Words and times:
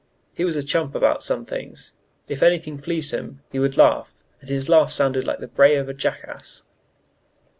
He 0.33 0.43
was 0.43 0.55
a 0.55 0.63
chump 0.63 0.95
about 0.95 1.21
some 1.21 1.45
things: 1.45 1.93
if 2.27 2.41
anything 2.41 2.79
pleased 2.79 3.13
him, 3.13 3.41
he 3.51 3.59
would 3.59 3.77
laugh, 3.77 4.15
and 4.39 4.49
his 4.49 4.67
laugh 4.67 4.91
sounded 4.91 5.27
like 5.27 5.37
the 5.41 5.47
bray 5.47 5.75
of 5.75 5.87
a 5.87 5.93
jackass. 5.93 6.63